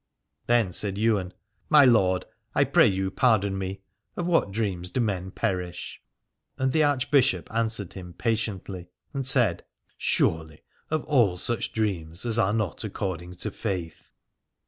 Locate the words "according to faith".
12.83-14.09